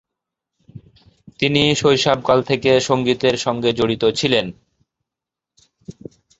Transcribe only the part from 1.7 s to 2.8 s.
শৈশবকাল থেকে